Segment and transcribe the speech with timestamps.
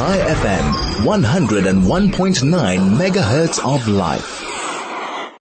[0.00, 0.64] Chai FM,
[1.04, 4.42] 101.9 megahertz of life.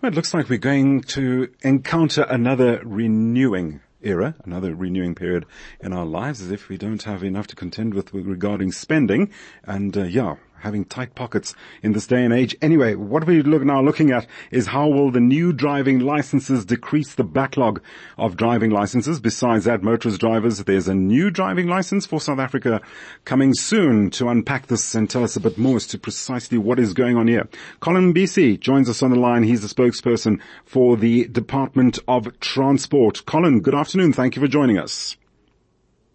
[0.04, 5.46] It looks like we're going to encounter another renewing era, another renewing period
[5.80, 9.32] in our lives as if we don't have enough to contend with regarding spending.
[9.64, 12.56] And uh, yeah, having tight pockets in this day and age.
[12.62, 17.16] Anyway, what we look now looking at is how will the new driving licenses decrease
[17.16, 17.82] the backlog
[18.18, 19.20] of driving licenses.
[19.20, 22.82] Besides that, motorist drivers, there's a new driving license for South Africa
[23.26, 26.80] coming soon to unpack this and tell us a bit more as to precisely what
[26.80, 27.48] is going on here.
[27.82, 29.44] Collen Mbisi joins us on the line.
[29.44, 33.26] He's the spokesperson for the Department of Transport.
[33.26, 34.14] Collen, good afternoon.
[34.14, 35.18] Thank you for joining us.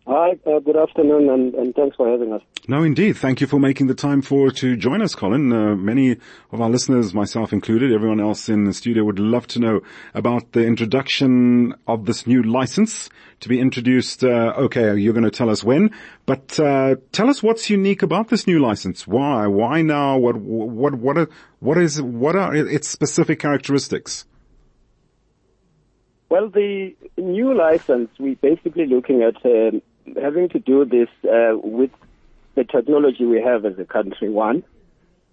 [0.07, 2.43] Hi, uh, good afternoon, and, and, thanks for having us.
[2.69, 3.17] No, indeed.
[3.17, 5.51] Thank you for making the time for to join us, Collen.
[5.51, 6.19] Uh, many
[6.53, 9.81] of our listeners, myself included, everyone else in the studio, would love to know
[10.13, 13.09] about the introduction of this new license
[13.41, 14.23] to be introduced.
[14.23, 15.91] Uh, okay, you're going to tell us when,
[16.27, 19.07] but uh, tell us what's unique about this new license.
[19.07, 19.47] Why?
[19.47, 20.19] Why now?
[20.19, 20.37] What?
[20.37, 20.97] What?
[20.97, 21.17] What?
[21.17, 21.29] Are,
[21.61, 22.03] what is?
[22.03, 24.27] What are its specific characteristics?
[26.29, 29.81] Well, the new license, we're basically looking at um,
[30.21, 31.91] having to do this uh, with
[32.55, 34.63] the technology we have as a country, one,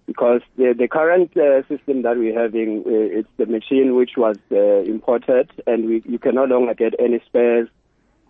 [0.05, 4.37] because the, the current uh, system that we're having, uh, it's the machine which was
[4.51, 7.69] uh, imported and we, you can no longer get any spares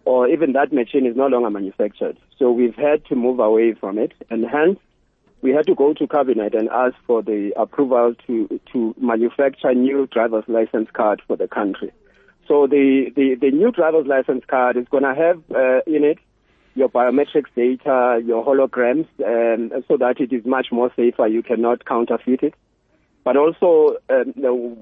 [0.05, 2.17] or even that machine is no longer manufactured.
[2.37, 4.79] So we've had to move away from it and hence
[5.41, 10.07] we had to go to cabinet and ask for the approval to, to manufacture new
[10.07, 11.91] driver's license card for the country.
[12.47, 16.19] So the, the, the new driver's license card is going to have uh, in it
[16.75, 21.27] your biometrics data, your holograms, um, so that it is much more safer.
[21.27, 22.53] You cannot counterfeit it.
[23.23, 24.33] But also, um,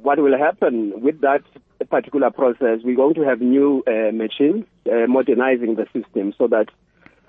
[0.02, 1.44] what will happen with that
[1.90, 6.68] particular process, we're going to have new uh, machines uh, modernizing the system so that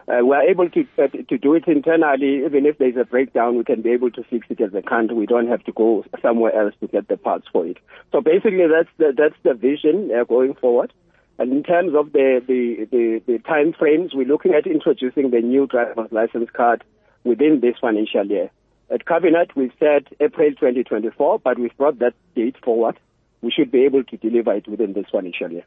[0.09, 2.45] uh, we're able to uh, to do it internally.
[2.45, 5.17] Even if there's a breakdown, we can be able to fix it as a country.
[5.17, 7.79] We don't have to go somewhere else to get the parts for it.
[8.13, 10.93] So basically, that's the, that's the vision uh, going forward.
[11.41, 15.41] And in terms of the, the, the, the time frames, we're looking at introducing the
[15.41, 16.85] new driver's license card
[17.25, 18.51] within this financial year.
[18.91, 23.01] At Cabinet, we've said April 2024, but we've brought that date forward.
[23.41, 25.65] We should be able to deliver it within this financial year.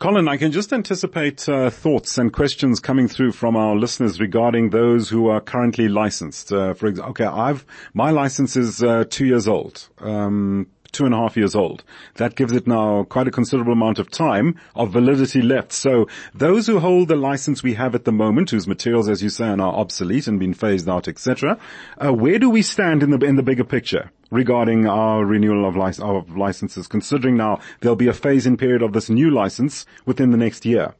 [0.00, 4.70] Collen, I can just anticipate uh, thoughts and questions coming through from our listeners regarding
[4.70, 6.52] those who are currently licensed.
[6.52, 9.88] Uh, for example, okay, I've my license is uh, two years old.
[9.98, 11.84] Um, two and a half years old.
[12.14, 15.72] That gives it now quite a considerable amount of time of validity left.
[15.72, 19.28] So those who hold the license we have at the moment, whose materials, as you
[19.28, 21.58] say, are obsolete and been phased out, etc.,
[21.98, 24.10] uh, where do we stand in the in the bigger picture?
[24.30, 28.92] regarding our renewal of, lic- of licenses, considering now there'll be a phase-in period of
[28.92, 30.92] this new license within the next year?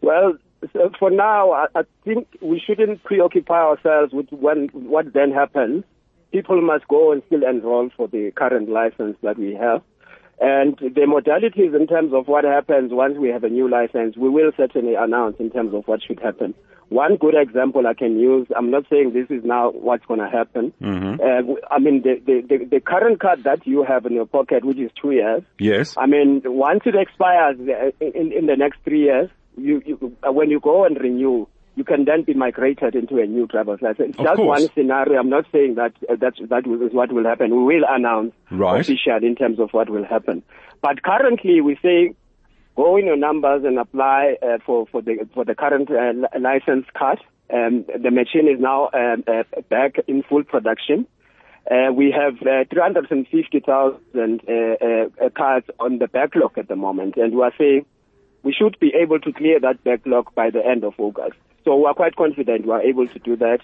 [0.00, 0.34] Well,
[0.72, 5.84] so for now, I, I, think we shouldn't preoccupy ourselves with when, what then happens
[6.32, 9.82] people must go and still enroll for the current license that we have.
[10.40, 14.28] And the modalities in terms of what happens once we have a new license, we
[14.28, 16.54] will certainly announce in terms of what should happen.
[16.90, 20.28] One good example I can use, I'm not saying this is now what's going to
[20.28, 20.72] happen.
[20.80, 21.20] Mm-hmm.
[21.20, 24.64] Uh, I mean, the, the, the, the, current card that you have in your pocket,
[24.64, 25.42] which is two years.
[25.58, 25.94] Yes.
[25.98, 29.28] I mean, once it expires uh, in, in the next three years,
[29.58, 31.46] you, you, when you go and renew,
[31.78, 34.16] you can then be migrated into a new driver's license.
[34.18, 35.20] It's just one scenario.
[35.20, 37.50] I'm not saying that uh, that's, that is what will happen.
[37.50, 38.80] We will announce right.
[38.80, 40.42] officially in terms of what will happen.
[40.82, 42.14] But currently, we say
[42.74, 46.86] go in your numbers and apply uh, for for the for the current uh, license
[46.96, 47.20] card.
[47.52, 51.06] Um, the machine is now um, uh, back in full production.
[51.70, 57.42] Uh, we have uh, 350,000 uh, cards on the backlog at the moment, and we
[57.42, 57.86] are saying
[58.42, 61.36] we should be able to clear that backlog by the end of August.
[61.64, 63.60] So we're quite confident we're able to do that.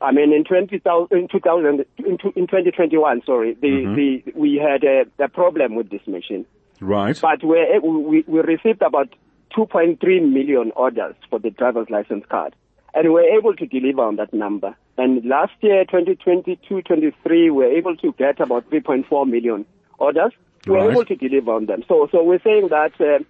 [0.00, 0.74] I mean, in 20,
[1.10, 3.94] in 2000, in, in 2021, sorry, the, mm-hmm.
[3.94, 6.44] the, we had a, a, problem with this machine.
[6.80, 7.18] Right.
[7.20, 9.08] But we we, we received about
[9.56, 9.98] 2.3
[10.30, 12.54] million orders for the driver's license card.
[12.94, 14.74] And we were able to deliver on that number.
[14.98, 19.66] And last year, 2022-23, we were able to get about 3.4 million
[19.98, 20.32] orders.
[20.66, 21.84] We were able to deliver on them.
[21.86, 23.22] So, so we're saying that uh,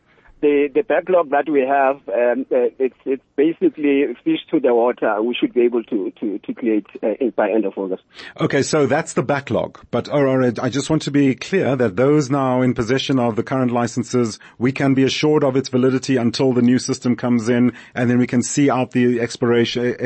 [0.47, 5.21] the, the backlog that we have, um, uh, it's, it's basically fish to the water.
[5.23, 8.05] We should be able to, to, to it uh, by end of August.
[8.41, 9.85] Okay, so that's the backlog.
[9.91, 13.43] But Aurora, I just want to be clear that those now in possession of the
[13.43, 17.73] current licenses, we can be assured of its validity until the new system comes in
[17.95, 19.97] and then we can see out the expiration,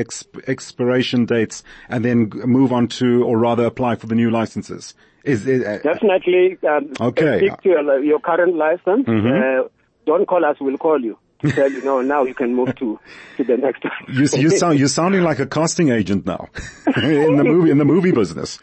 [0.46, 4.94] expiration dates and then move on to, or rather apply for the new licenses.
[5.22, 7.46] Is it, uh, Definitely, um, okay.
[7.46, 9.06] stick to your, your current license.
[9.06, 9.66] Mm-hmm.
[9.66, 9.68] Uh,
[10.10, 11.16] don't call us, we'll call you.
[11.42, 12.98] to tell you, no, now you can move to,
[13.36, 13.92] to the next one.
[14.08, 16.48] You, you sound, you're sounding like a casting agent now
[16.96, 18.58] in the movie, in the movie business.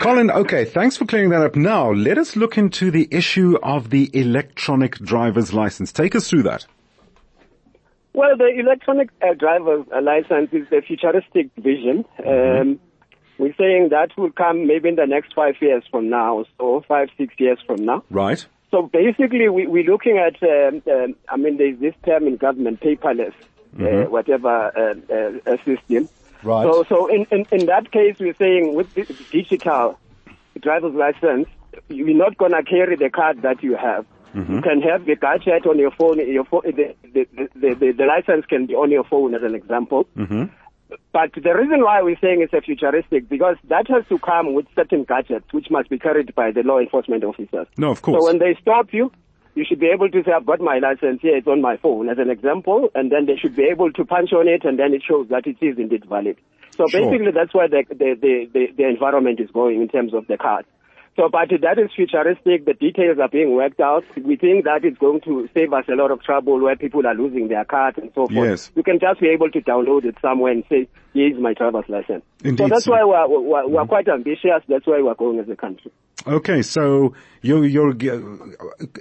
[0.00, 1.56] Collen, okay, thanks for clearing that up.
[1.56, 5.92] Now, let us look into the issue of the electronic driver's license.
[5.92, 6.66] Take us through that.
[8.14, 12.04] Well, the electronic uh, driver's license is a futuristic vision.
[12.26, 12.80] Um,
[13.38, 17.08] we're saying that will come maybe in the next five years from now, so five,
[17.16, 18.04] six years from now.
[18.10, 18.44] Right.
[18.72, 22.80] So basically, we, we're looking at, um, um, I mean, there's this term in government,
[22.80, 23.34] paperless,
[23.78, 26.08] uh, whatever uh, uh, system.
[26.42, 26.64] Right.
[26.64, 28.92] So, so in, in, in that case, we're saying with
[29.30, 29.98] digital
[30.58, 31.48] driver's license,
[31.88, 34.06] you're not going to carry the card that you have.
[34.34, 36.18] You can have the card gadget on your phone.
[36.26, 39.54] Your phone the, the, the, the, the license can be on your phone, as an
[39.54, 40.06] example.
[41.12, 44.66] But the reason why we're saying it's a futuristic because that has to come with
[44.74, 47.66] certain gadgets which must be carried by the law enforcement officers.
[47.76, 48.20] No, of course.
[48.22, 49.10] So when they stop you,
[49.54, 52.08] you should be able to say, I've got my license here, it's on my phone,
[52.08, 54.94] as an example, and then they should be able to punch on it, and then
[54.94, 56.38] it shows that it is indeed valid.
[56.70, 57.02] So Sure.
[57.10, 60.38] basically, that's where the, the, the, the, the environment is going in terms of the
[60.38, 60.64] card.
[61.14, 62.64] So, but that is futuristic.
[62.64, 64.04] The details are being worked out.
[64.16, 67.14] We think that it's going to save us a lot of trouble where people are
[67.14, 68.30] losing their cards and so forth.
[68.30, 68.70] Yes.
[68.74, 72.24] You can just be able to download it somewhere and say, here's my driver's license.
[72.42, 72.92] Indeed, so that's sir.
[72.92, 74.62] why we're, we're, we're quite ambitious.
[74.68, 75.92] That's why we're going as a country.
[76.26, 77.12] Okay, so
[77.42, 77.90] you're, you're,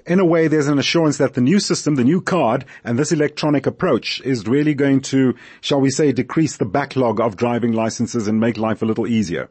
[0.05, 3.13] in a way, there's an assurance that the new system, the new card, and this
[3.13, 8.27] electronic approach is really going to, shall we say, decrease the backlog of driving licenses
[8.27, 9.49] and make life a little easier.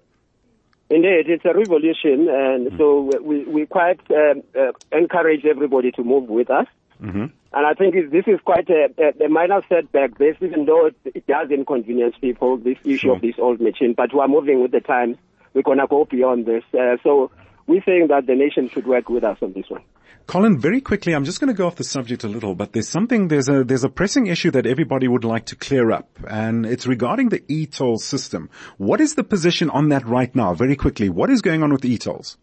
[0.91, 6.29] Indeed, it's a revolution, and so we we quite um, uh, encourage everybody to move
[6.29, 6.67] with us.
[7.01, 7.27] Mm-hmm.
[7.53, 10.97] And I think this is quite a, a, a minor setback, this, even though it,
[11.05, 13.17] it does inconvenience people, this issue Sure.
[13.17, 13.95] of this old machine.
[13.97, 15.17] But we're moving with the times.
[15.55, 16.63] We're going to go beyond this.
[16.73, 17.31] Uh, so
[17.67, 19.83] we're saying that the nation should work with us on this one.
[20.27, 22.89] Collen, very quickly, I'm just going to go off the subject a little, but there's
[22.89, 26.65] something, there's a, there's a pressing issue that everybody would like to clear up, and
[26.67, 28.49] it's regarding the e-toll system.
[28.79, 30.55] What is the position on that right now?
[30.55, 32.37] Very quickly, what is going on with e-tolls?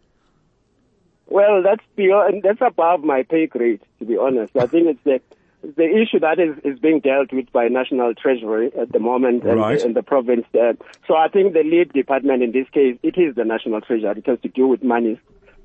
[1.28, 4.54] Well, that's beyond, that's above my pay grade, to be honest.
[4.56, 5.20] I think it's the,
[5.62, 9.58] the issue that is, is being dealt with by National Treasury at the moment and,
[9.58, 9.80] Right.
[9.82, 10.46] and the province.
[10.54, 10.74] Uh,
[11.06, 14.10] so I think the lead department in this case, it is the National Treasury.
[14.18, 15.20] It has to do with money.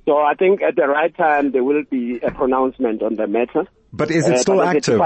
[0.05, 3.65] So I think at the right time there will be a pronouncement on the matter.
[3.93, 4.99] But is it Uh, still a active?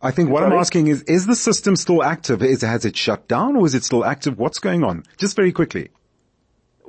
[0.00, 2.42] I think what I'm asking is, is the system still active?
[2.42, 4.38] Is, has it shut down or is it still active?
[4.38, 5.02] What's going on?
[5.18, 5.90] Just very quickly.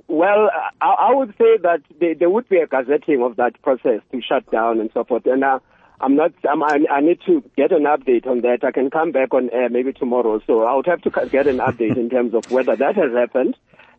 [0.08, 0.50] Well,
[0.82, 4.22] I, I would say that there, there would be a gazetting of that process to
[4.22, 5.26] shut down and so forth.
[5.26, 5.60] And uh,
[6.00, 6.32] I'm not.
[6.50, 8.64] I'm, I, I need to get an update on that.
[8.64, 10.42] I can come back on air maybe tomorrow.
[10.46, 13.56] So I would have to get an update in terms of whether that has happened.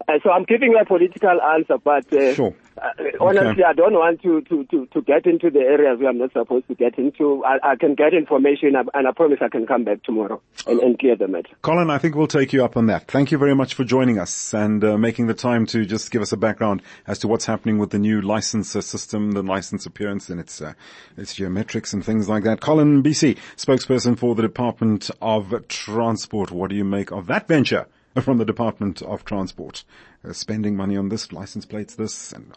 [0.08, 2.54] Uh, so I'm giving a political answer, but uh, Sure.
[2.80, 2.88] Uh,
[3.20, 6.32] honestly, I don't want to, to, to, to get into the areas where I'm not
[6.32, 7.44] supposed to get into.
[7.44, 10.98] I, I can get information, and I- promise I can come back tomorrow and, and
[10.98, 11.50] clear the matter.
[11.62, 13.08] Collen, I think we'll take you up on that.
[13.08, 16.22] Thank you very much for joining us and uh, making the time to just give
[16.22, 19.84] us a background as to what's happening with the new license uh, system, the license
[19.84, 20.72] appearance and its, uh,
[21.16, 22.60] its geometrics and things like that.
[22.60, 26.50] Collen Mbisi, spokesperson for the Department of Transport.
[26.50, 27.86] What do you make of that venture
[28.22, 29.84] from the Department of Transport?
[30.26, 32.52] Uh, spending money on this, license plates this, and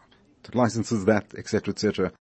[0.54, 2.12] licenses that, etc., etc.